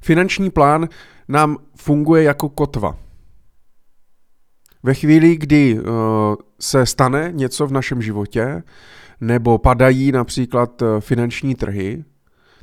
[0.00, 0.88] Finanční plán
[1.28, 2.98] nám funguje jako kotva.
[4.82, 5.86] Ve chvíli, kdy uh,
[6.60, 8.62] se stane něco v našem životě,
[9.20, 12.04] nebo padají například uh, finanční trhy,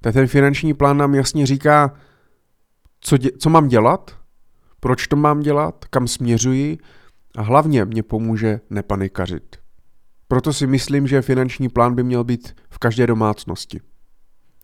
[0.02, 1.94] tak ten finanční plán nám jasně říká,
[3.00, 4.20] co, dě- co mám dělat,
[4.80, 6.78] proč to mám dělat, kam směřuji
[7.38, 9.56] a hlavně mě pomůže nepanikařit.
[10.28, 13.82] Proto si myslím, že finanční plán by měl být v každé domácnosti.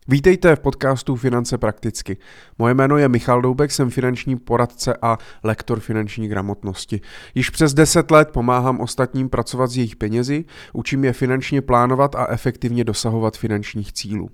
[0.08, 2.16] Vítejte v podcastu Finance prakticky.
[2.58, 7.00] Moje jméno je Michal Doubek, jsem finanční poradce a lektor finanční gramotnosti.
[7.34, 12.26] Již přes 10 let pomáhám ostatním pracovat s jejich penězi, učím je finančně plánovat a
[12.30, 14.30] efektivně dosahovat finančních cílů.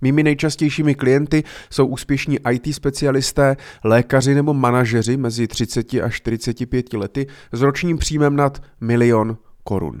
[0.00, 7.26] Mými nejčastějšími klienty jsou úspěšní IT specialisté, lékaři nebo manažeři mezi 30 a 45 lety
[7.52, 9.98] s ročním příjmem nad milion korun.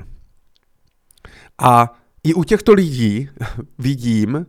[1.58, 1.92] A
[2.24, 3.28] i u těchto lidí
[3.78, 4.46] vidím,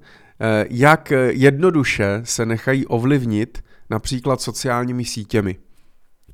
[0.70, 5.58] jak jednoduše se nechají ovlivnit například sociálními sítěmi.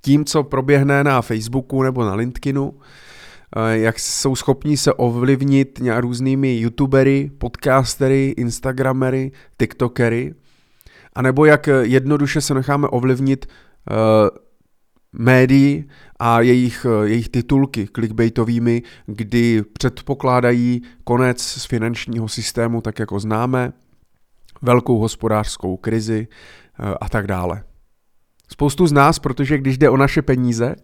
[0.01, 2.73] Tím, co proběhne na Facebooku nebo na LinkedInu,
[3.55, 10.33] eh, jak jsou schopni se ovlivnit různými youtubery, podcastery, instagramery, tiktokery,
[11.13, 13.45] anebo jak jednoduše se necháme ovlivnit
[15.13, 23.73] médií a jejich, jejich titulky clickbaitovými, kdy předpokládají konec z finančního systému, tak jako známe,
[24.61, 26.27] velkou hospodářskou krizi
[26.79, 27.63] eh, a tak dále.
[28.49, 30.75] Spoustu z nás, protože když jde o naše peníze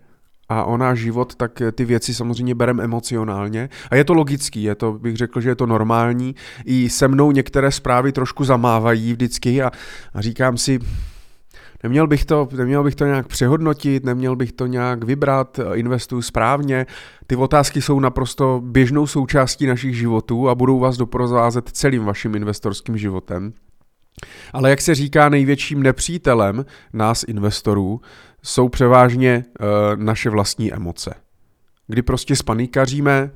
[0.49, 3.69] a o náš život, tak ty věci samozřejmě bereme emocionálně.
[3.91, 6.35] A je to logický, je to, bych řekl, že je to normální.
[6.65, 9.71] I se mnou některé zprávy trošku zamávají vždycky a,
[10.13, 10.79] a říkám si,
[11.83, 16.85] Neměl bych, to, neměl bych to nějak přehodnotit, neměl bych to nějak vybrat, investuju správně.
[17.27, 22.97] Ty otázky jsou naprosto běžnou součástí našich životů a budou vás doprovázet celým vaším investorským
[22.97, 23.53] životem.
[24.53, 28.01] Ale jak se říká, největším nepřítelem nás investorů
[28.43, 29.43] jsou převážně e,
[29.95, 31.13] naše vlastní emoce.
[31.87, 33.31] Kdy prostě spanikaříme,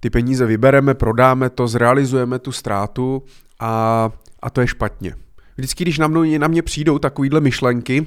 [0.00, 3.22] ty peníze vybereme, prodáme to, zrealizujeme tu ztrátu
[3.60, 4.10] a,
[4.42, 5.14] a to je špatně.
[5.56, 8.06] Vždycky, když na, mnou, na mě přijdou takovýhle myšlenky,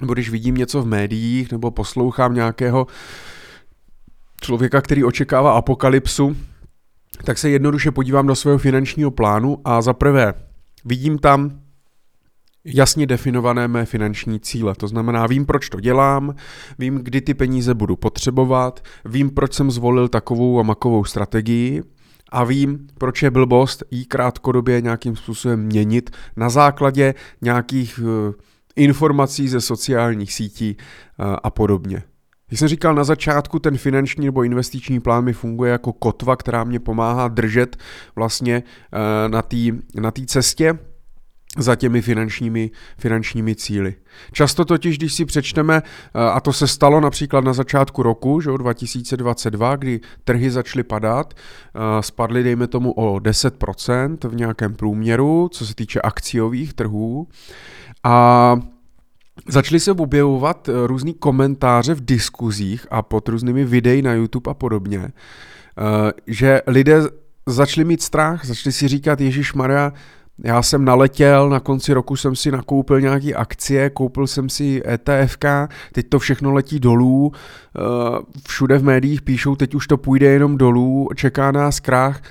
[0.00, 2.86] nebo když vidím něco v médiích, nebo poslouchám nějakého
[4.40, 6.36] člověka, který očekává apokalypsu,
[7.24, 10.34] tak se jednoduše podívám do svého finančního plánu a za prvé
[10.86, 11.60] vidím tam
[12.64, 14.74] jasně definované mé finanční cíle.
[14.74, 16.34] To znamená, vím, proč to dělám,
[16.78, 21.82] vím, kdy ty peníze budu potřebovat, vím, proč jsem zvolil takovou a makovou strategii
[22.32, 28.34] a vím, proč je blbost jí krátkodobě nějakým způsobem měnit na základě nějakých uh,
[28.76, 32.02] informací ze sociálních sítí uh, a podobně.
[32.50, 36.64] Jak jsem říkal na začátku, ten finanční nebo investiční plán mi funguje jako kotva, která
[36.64, 37.76] mě pomáhá držet
[38.16, 39.56] vlastně uh, na té
[39.94, 40.78] na cestě
[41.58, 43.94] za těmi finančními, finančními cíly.
[44.32, 48.50] Často totiž, když si přečteme, eh, a to se stalo například na začátku roku, že
[48.56, 55.66] 2022, kdy trhy začaly padat, eh, spadly, dejme tomu, o 10% v nějakém průměru, co
[55.66, 57.28] se týče akciových trhů.
[58.04, 58.56] A
[59.48, 64.54] Začaly se objevovat eh, různý komentáře v diskuzích a pod různými videi na YouTube a
[64.54, 65.08] podobně,
[66.26, 67.02] že lidé
[67.46, 69.92] začali mít strach, začali si říkat, Ježíš Maria,
[70.44, 75.44] já jsem naletěl, na konci roku jsem si nakoupil nějaký akcie, koupil jsem si ETFK,
[75.92, 77.80] teď to všechno letí dolů, eh,
[78.48, 82.22] všude v médiích píšou, teď už to půjde jenom dolů, čeká nás krach,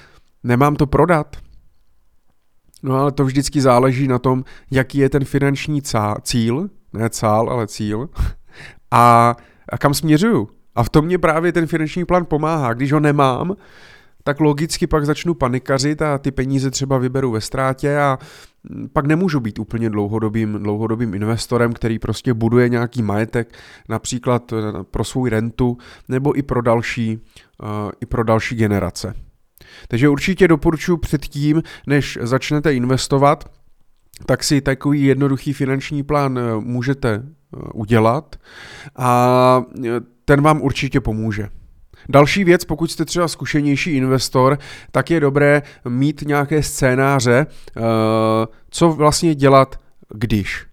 [0.43, 1.35] nemám to prodat.
[2.83, 5.81] No ale to vždycky záleží na tom, jaký je ten finanční
[6.21, 8.09] cíl, ne cál, ale cíl,
[8.91, 9.35] a,
[9.69, 10.49] a kam směřuju.
[10.75, 12.73] A v tom mě právě ten finanční plán pomáhá.
[12.73, 13.55] Když ho nemám,
[14.23, 18.19] tak logicky pak začnu panikařit a ty peníze třeba vyberu ve ztrátě a
[18.93, 23.57] pak nemůžu být úplně dlouhodobým, dlouhodobým investorem, který prostě buduje nějaký majetek,
[23.89, 24.55] například eh,
[24.91, 25.77] pro svou rentu
[26.09, 27.19] nebo i pro další,
[27.63, 29.13] uh, i pro další generace.
[29.87, 33.49] Takže určitě doporučuji předtím, než začnete investovat,
[34.25, 37.23] tak si takový jednoduchý finanční plán eh, můžete
[37.73, 38.35] udělat
[38.95, 39.63] a
[40.25, 41.49] ten vám určitě pomůže.
[42.09, 44.57] Další věc, pokud jste třeba zkušenější investor,
[44.91, 47.47] tak je dobré mít nějaké scénáře,
[47.77, 47.81] eh,
[48.69, 49.79] co vlastně dělat,
[50.15, 50.65] když.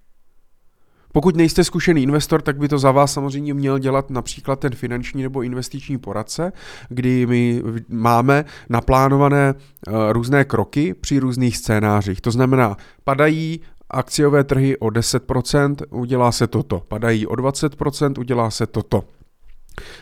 [1.13, 5.23] Pokud nejste zkušený investor, tak by to za vás samozřejmě měl dělat například ten finanční
[5.23, 6.53] nebo investiční poradce,
[6.89, 12.21] kdy my máme naplánované eh, různé kroky při různých scénářích.
[12.21, 13.61] To znamená, padají
[13.91, 16.83] akciové trhy o 10%, udělá se toto.
[16.89, 19.05] Padají o 20%, udělá se toto.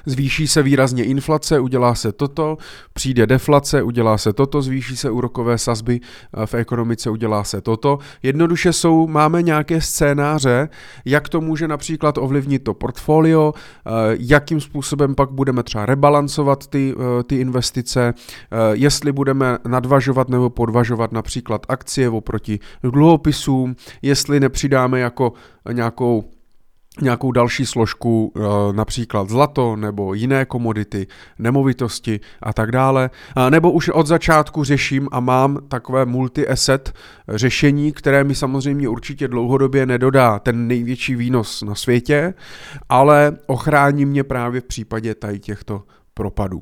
[0.06, 2.58] Zvýší se výrazně inflace, udělá se toto,
[2.92, 7.98] přijde deflace, udělá se toto, zvýší se úrokové sazby eh, v ekonomice, udělá se toto.
[8.22, 10.68] Jednoduše jsou, máme nějaké scénáře,
[11.04, 16.94] jak to může například ovlivnit to portfolio, eh, jakým způsobem pak budeme třeba rebalancovat ty,
[16.96, 18.14] eh, ty investice,
[18.72, 25.32] jestli budeme nadvažovat nebo podvažovat například akcie oproti dluhopisům, jestli nepřidáme jako
[25.72, 26.24] nějakou
[27.02, 28.40] nějakou další složku, eh,
[28.72, 31.06] například zlato nebo jiné komodity,
[31.38, 33.10] nemovitosti a tak dále.
[33.50, 36.92] Nebo už od začátku řeším a mám takové multi-asset
[37.28, 42.34] řešení, které mi samozřejmě určitě dlouhodobě nedodá ten největší výnos na světě,
[42.88, 45.82] ale ochrání mě právě v případě tady těchto
[46.14, 46.60] propadů.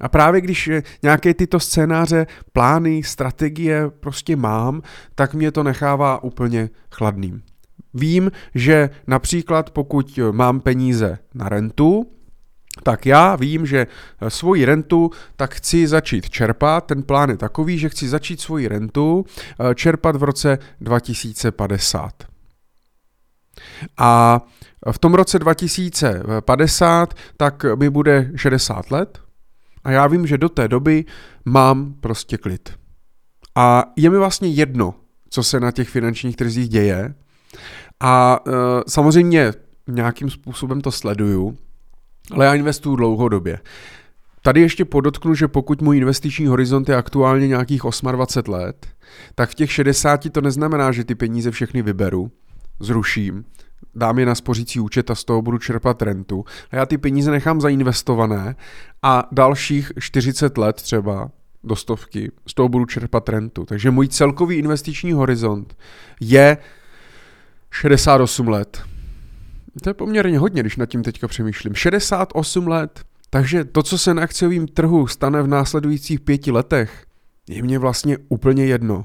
[0.00, 0.70] A právě když
[1.02, 4.82] nějaké tyto scénáře, plány, strategie prostě mám,
[5.14, 7.42] tak mě to nechává úplně chladným.
[7.94, 12.06] Vím, že například pokud mám peníze na rentu,
[12.82, 13.86] tak já vím, že
[14.28, 16.86] svoji rentu tak chci začít čerpat.
[16.86, 19.24] Ten plán je takový, že chci začít svoji rentu
[19.70, 22.10] eh, čerpat v roce 2050.
[23.98, 24.40] A
[24.92, 29.18] v tom roce 2050 tak mi bude 60 let
[29.84, 31.04] a já vím, že do té doby
[31.44, 32.72] mám prostě klid.
[33.54, 34.94] A je mi vlastně jedno,
[35.30, 37.14] co se na těch finančních trzích děje,
[38.00, 38.52] a uh,
[38.88, 39.52] samozřejmě
[39.88, 41.56] nějakým způsobem to sleduju,
[42.32, 43.58] ale já investuju dlouhodobě.
[44.42, 47.80] Tady ještě podotknu, že pokud můj investiční horizont je aktuálně nějakých
[48.12, 48.86] 28 let,
[49.34, 52.30] tak v těch 60 to neznamená, že ty peníze všechny vyberu,
[52.80, 53.44] zruším,
[53.94, 56.44] dám je na spořící účet a z toho budu čerpat rentu.
[56.70, 58.56] A já ty peníze nechám zainvestované
[59.02, 61.30] a dalších 40 let třeba
[61.64, 63.64] do stovky z toho budu čerpat rentu.
[63.64, 65.76] Takže můj celkový investiční horizont
[66.20, 66.56] je
[67.74, 68.82] 68 let.
[69.82, 71.74] To je poměrně hodně, když nad tím teďka přemýšlím.
[71.74, 73.00] 68 let.
[73.30, 77.04] Takže to, co se na akciovém trhu stane v následujících pěti letech,
[77.48, 79.04] je mě vlastně úplně jedno.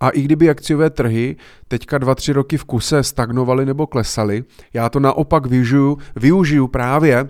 [0.00, 1.36] A i kdyby akciové trhy
[1.68, 7.28] teďka dva, tři roky v kuse stagnovaly nebo klesaly, já to naopak využiju, využiju právě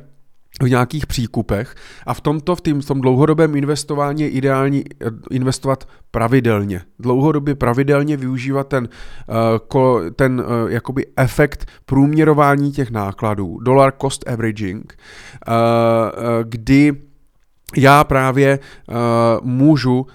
[0.62, 1.75] v nějakých příkupech
[2.06, 6.81] a v tomto, v, tým, v tom dlouhodobém investování je ideální eh, investovat pravidelně.
[6.99, 8.88] Dlouhodobě pravidelně využívat ten,
[9.75, 14.97] uh, ten uh, jakoby efekt průměrování těch nákladů, dollar cost averaging,
[16.44, 17.09] kdy
[17.76, 18.94] já právě uh,
[19.43, 20.06] můžu, uh,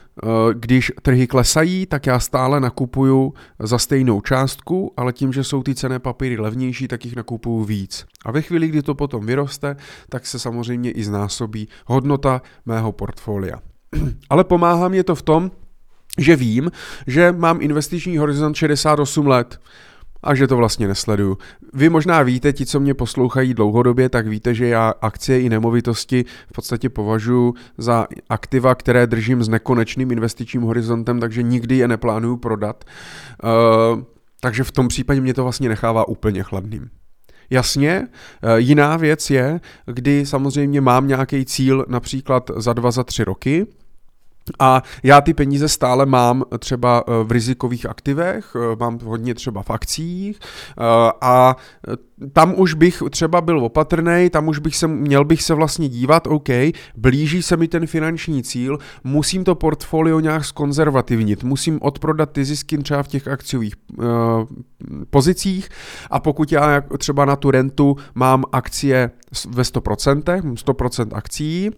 [0.54, 5.76] když trhy klesají, tak já stále nakupuju za stejnou částku, ale tím, že jsou ty
[5.76, 8.06] cené papíry levnější, tak jich nakupuju víc.
[8.26, 9.76] A ve chvíli, kdy to potom vyroste,
[10.10, 13.60] tak se samozřejmě i znásobí hodnota mého portfolia.
[14.30, 15.52] ale pomáhá mě to v tom,
[16.18, 16.72] že vím,
[17.08, 19.60] že mám investiční horizont 68 let
[20.26, 21.38] a že to vlastně nesleduju.
[21.74, 26.26] Vy možná víte, ti, co mě poslouchají dlouhodobě, tak víte, že já akcie i nemovitosti
[26.48, 32.38] v podstatě považuji za aktiva, které držím s nekonečným investičním horizontem, takže nikdy je neplánuju
[32.38, 32.84] prodat.
[33.44, 34.02] Uh,
[34.42, 36.90] takže v tom případě mě to vlastně nechává úplně chladným.
[37.50, 38.08] Jasně,
[38.44, 43.68] eh, jiná věc je, kdy samozřejmě mám nějaký cíl například za dva, za tři roky,
[44.60, 49.64] a já ty peníze stále mám třeba eh, v rizikových aktivech, eh, mám hodně třeba
[49.64, 51.56] v akcích eh, a
[52.34, 56.28] tam už bych třeba byl opatrný, tam už bych se, měl bych se vlastně dívat,
[56.28, 56.50] OK,
[56.98, 62.78] blíží se mi ten finanční cíl, musím to portfolio nějak skonzervativnit, musím odprodat ty zisky
[62.78, 64.06] třeba v těch akciových uh,
[65.10, 65.70] pozicích
[66.12, 69.12] a pokud já třeba na tu rentu mám akcie
[69.50, 71.72] ve 100%, 100% akcí,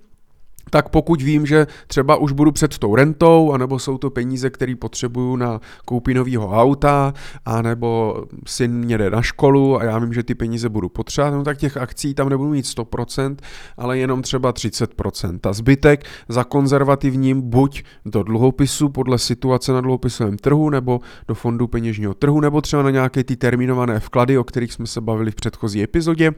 [0.69, 4.75] tak pokud vím, že třeba už budu před tou rentou, anebo jsou to peníze, které
[4.75, 7.13] potřebuju na koupí nového auta,
[7.45, 11.43] anebo syn mě jde na školu a já vím, že ty peníze budu potřebovat, no
[11.43, 13.35] tak těch akcí tam nebudu mít 100%,
[13.77, 15.39] ale jenom třeba 30%.
[15.49, 21.67] A zbytek za konzervativním buď do dluhopisu podle situace na dluhopisovém trhu, nebo do fondu
[21.67, 25.35] peněžního trhu, nebo třeba na nějaké ty termínované vklady, o kterých jsme se bavili v
[25.35, 26.31] předchozí epizodě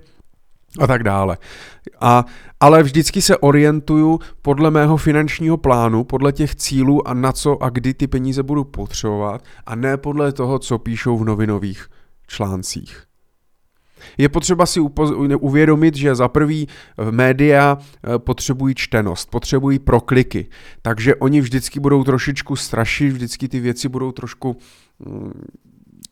[0.79, 1.37] a tak dále.
[2.01, 2.25] A,
[2.59, 7.69] ale vždycky se orientuju podle mého finančního plánu, podle těch cílů a na co a
[7.69, 11.87] kdy ty peníze budu potřebovat a ne podle toho, co píšou v novinových
[12.27, 13.03] článcích.
[14.17, 14.79] Je potřeba si
[15.39, 20.47] uvědomit, že za prvý eh, média eh, potřebují čtenost, potřebují prokliky,
[20.81, 24.57] takže oni vždycky budou trošičku strašit, vždycky ty věci budou trošku
[24.99, 25.41] mm,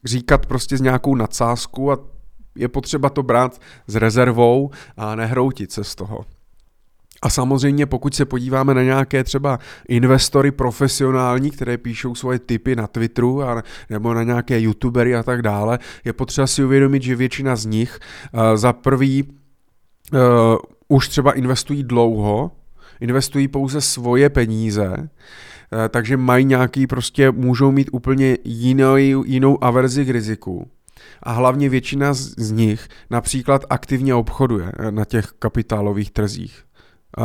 [0.05, 2.16] říkat prostě s nějakou nadsázkou a
[2.57, 6.25] je potřeba to brát s rezervou a nehroutit se z toho.
[7.21, 12.87] A samozřejmě pokud se podíváme na nějaké třeba investory profesionální, které píšou svoje typy na
[12.87, 17.55] Twitteru a, nebo na nějaké youtubery a tak dále, je potřeba si uvědomit, že většina
[17.55, 17.99] z nich
[18.33, 20.19] uh, za prvý uh,
[20.87, 22.51] už třeba investují dlouho,
[22.99, 30.05] investují pouze svoje peníze, eh, takže mají nějaký, prostě můžou mít úplně jinou, jinou averzi
[30.05, 30.67] k riziku.
[31.23, 36.66] A hlavně většina z nich například aktivně obchoduje eh, na těch kapitálových trzích.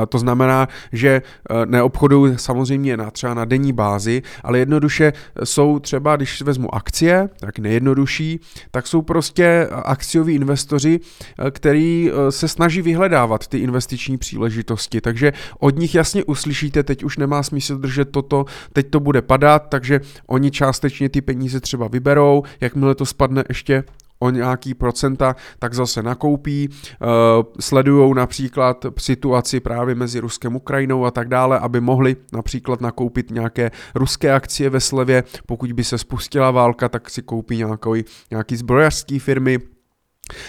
[0.09, 1.23] To znamená, že e,
[1.67, 5.13] neobchodují samozřejmě na, třeba na denní bázi, ale jednoduše
[5.45, 11.01] jsou třeba, když vezmu akcie, tak nejjednodušší, tak jsou prostě akcioví investoři,
[11.39, 15.01] e, který e, se snaží vyhledávat ty investiční příležitosti.
[15.01, 19.69] Takže od nich jasně uslyšíte, teď už nemá smysl držet toto, teď to bude padat,
[19.69, 23.85] takže oni částečně ty peníze třeba vyberou, jakmile to spadne ještě
[24.23, 27.07] o nějaký procenta, tak zase nakoupí, eh,
[27.61, 33.71] sledují například situaci právě mezi Ruskem Ukrajinou a tak dále, aby mohli například nakoupit nějaké
[33.95, 39.19] ruské akcie ve slevě, pokud by se spustila válka, tak si koupí nějaký, nějaký zbrojařský
[39.19, 39.59] firmy,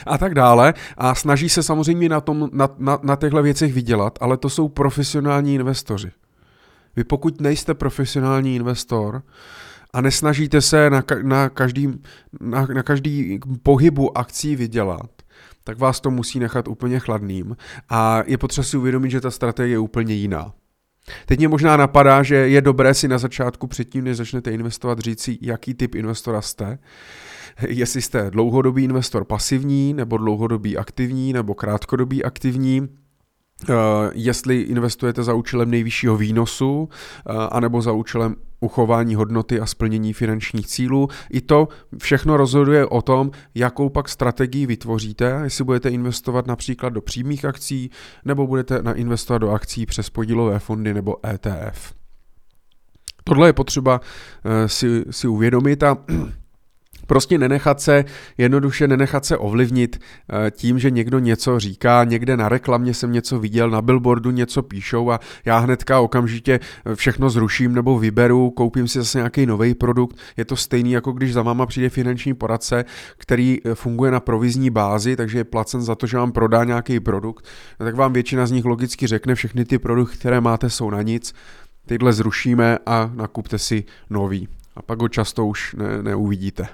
[0.05, 0.73] a tak dále.
[0.97, 4.69] A snaží se samozřejmě na, tom, na, na, na těchto věcech vydělat, ale to jsou
[4.69, 6.11] profesionální investoři.
[6.95, 9.21] Vy pokud nejste profesionální investor,
[9.93, 11.87] a nesnažíte se na, na, každý,
[12.41, 15.09] na, na každý pohybu akcí vydělat,
[15.63, 17.57] tak vás to musí nechat úplně chladným
[17.89, 20.53] a je potřeba si uvědomit, že ta strategie je úplně jiná.
[21.25, 25.21] Teď mě možná napadá, že je dobré si na začátku předtím, než začnete investovat, říct
[25.21, 26.79] si, jaký typ investora jste.
[27.67, 32.87] Jestli jste dlouhodobý investor pasivní, nebo dlouhodobý aktivní, nebo krátkodobý aktivní,
[34.13, 40.67] jestli investujete za účelem nejvyššího výnosu, uh, anebo za účelem uchování hodnoty a splnění finančních
[40.67, 41.07] cílů.
[41.29, 41.67] I to
[41.97, 47.89] všechno rozhoduje o tom, jakou pak strategii vytvoříte, jestli budete investovat například do přímých akcí,
[48.25, 51.93] nebo budete investovat do akcí přes podílové fondy nebo ETF.
[53.23, 55.97] Tohle je potřeba uh, si, si uvědomit a
[57.07, 58.05] Prostě nenechat se,
[58.37, 63.39] jednoduše nenechat se ovlivnit eh, tím, že někdo něco říká, někde na reklamě jsem něco
[63.39, 68.87] viděl, na billboardu něco píšou a já hnedka okamžitě eh, všechno zruším nebo vyberu, koupím
[68.87, 70.17] si zase nějaký nový produkt.
[70.37, 72.85] Je to stejný, jako když za váma přijde finanční poradce,
[73.17, 76.99] který eh, funguje na provizní bázi, takže je placen za to, že vám prodá nějaký
[76.99, 77.45] produkt,
[77.79, 81.01] no tak vám většina z nich logicky řekne, všechny ty produkty, které máte, jsou na
[81.01, 81.33] nic,
[81.85, 86.67] tyhle zrušíme a nakupte si nový a pak ho často už ne, neuvidíte.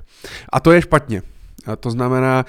[0.51, 1.21] A to je špatně.
[1.65, 2.45] A to znamená,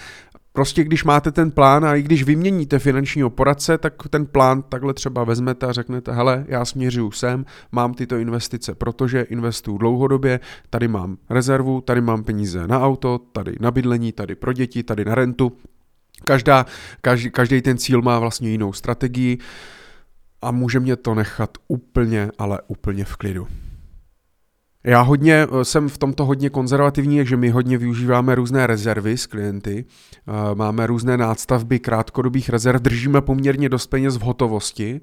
[0.53, 4.95] prostě když máte ten plán a i když vyměníte finančního poradce, tak ten plán takhle
[4.95, 10.41] třeba vezmete a řeknete, hele, já směřuju sem, mám tyto investice, protože investuju dlouhodobě,
[10.71, 15.05] tady mám rezervu, tady mám peníze na auto, tady na bydlení, tady pro děti, tady
[15.05, 15.53] na rentu.
[16.25, 16.67] Každá,
[17.01, 19.39] každý, každý ten cíl má vlastně jinou strategii
[20.43, 23.49] a může mě to nechat úplně, ale úplně v klidu.
[24.85, 29.27] Já hodně eh, jsem v tomto hodně konzervativní, takže my hodně využíváme různé rezervy s
[29.27, 29.85] klienty,
[30.29, 35.01] eh, máme různé nástavby krátkodobých rezerv, držíme poměrně dost peněz v hotovosti,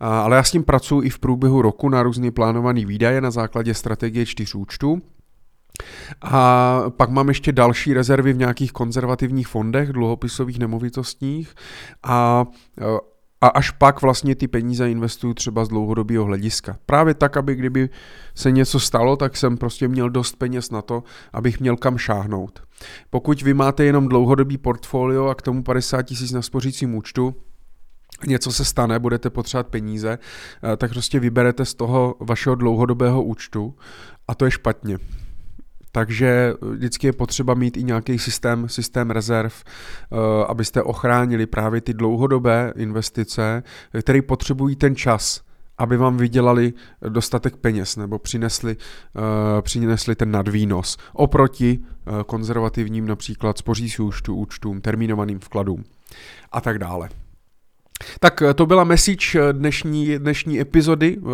[0.00, 3.74] ale já s tím pracuji i v průběhu roku na různý plánovaný výdaje na základě
[3.74, 5.02] strategie čtyř účtů.
[6.22, 11.54] A pak mám ještě další rezervy v nějakých konzervativních fondech, dluhopisových nemovitostních
[12.02, 12.46] a
[12.80, 12.84] eh,
[13.44, 16.76] a až pak vlastně ty peníze investuju třeba z dlouhodobého hlediska.
[16.86, 17.88] Právě tak, aby kdyby
[18.34, 22.62] se něco stalo, tak jsem prostě měl dost peněz na to, abych měl kam šáhnout.
[23.10, 27.34] Pokud vy máte jenom dlouhodobý portfolio a k tomu 50 tisíc na spořícím účtu,
[28.26, 33.74] něco se stane, budete potřebovat peníze, eh, tak prostě vyberete z toho vašeho dlouhodobého účtu
[34.28, 34.98] a to je špatně.
[35.94, 40.16] Takže vždycky je potřeba mít i nějaký systém, systém rezerv, eh,
[40.48, 43.62] abyste ochránili právě ty dlouhodobé investice,
[44.00, 45.40] které potřebují ten čas,
[45.78, 46.72] aby vám vydělali
[47.08, 49.22] dostatek peněz nebo přinesli, uh,
[49.60, 51.78] přinesli ten nadvýnos oproti
[52.26, 55.84] konzervativním například spořící účtu, účtům, termínovaným vkladům
[56.52, 57.08] a tak dále.
[58.20, 61.18] Tak eh, to byla message eh, dnešní, dnešní epizody.
[61.18, 61.28] Eh,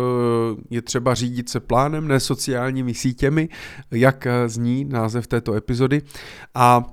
[0.69, 3.49] je třeba řídit se plánem, ne sociálními sítěmi,
[3.91, 6.01] jak zní název této epizody.
[6.55, 6.83] A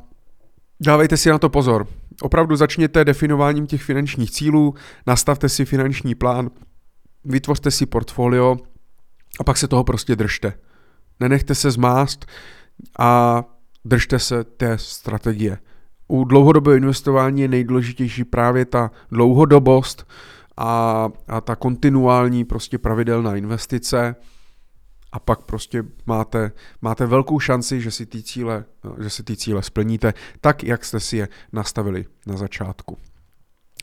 [0.81, 1.87] dávejte si na to pozor.
[2.23, 4.75] Opravdu začněte definováním těch finančních cílů,
[5.07, 6.51] nastavte si finanční plán,
[7.25, 8.57] vytvořte si portfolio
[9.41, 10.53] a pak se toho prostě držte.
[11.21, 12.27] Nenechte se zmást
[12.99, 13.45] a
[13.85, 15.59] držte se té strategie
[16.09, 20.07] u dlouhodobého investování je nejdůležitější právě ta dlouhodobost
[20.57, 24.17] a, a ta kontinuální prostě pravidelná investice
[25.13, 28.65] a pak prostě máte, máte velkou šanci, že si ty cíle,
[29.03, 32.99] že si ty cíle splníte tak, jak jste si je nastavili na začátku.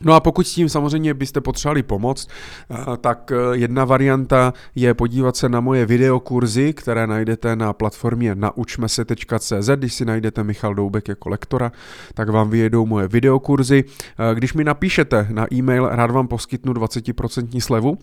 [0.02, 2.28] No a pokud s tím samozřejmě byste potřebovali pomoc,
[2.70, 8.34] eh, tak eh, jedna varianta je podívat se na moje videokurzy, které najdete na platformě
[8.34, 9.68] naučmese.cz.
[9.76, 11.72] Když si najdete Michal Doubek jako lektora,
[12.14, 13.84] tak vám vyjedou moje videokurzy.
[14.30, 17.98] Eh, když mi napíšete na e-mail, rád vám poskytnu 20% slevu,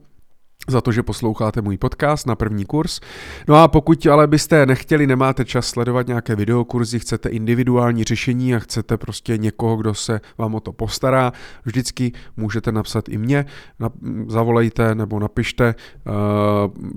[0.68, 3.00] za to, že posloucháte můj podcast na první kurz.
[3.48, 8.60] No a pokud ale byste nechtěli, nemáte čas sledovat nějaké videokurzy, chcete individuální řešení a
[8.60, 11.32] chcete prostě někoho, kdo se vám o to postará,
[11.66, 13.46] vždycky můžete napsat i mě,
[14.28, 15.66] zavolejte nebo napište.
[15.68, 15.76] Eh,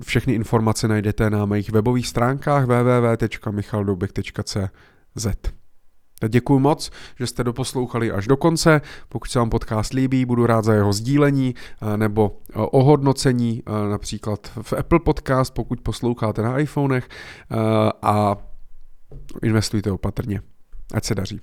[0.03, 5.56] všechny informace najdete na mých webových stránkách www.michaldoubek.cz.
[6.27, 8.81] Děkuji moc, že jste doposlouchali až do konce.
[9.09, 13.89] Pokud se vám podcast líbí, budu rád za jeho sdílení eh, nebo eh, ohodnocení, eh,
[13.89, 17.09] například v Apple Podcast, pokud posloucháte na iPhonech
[18.01, 18.37] a
[19.43, 20.41] investujte opatrně.
[20.93, 21.41] Ať se daří.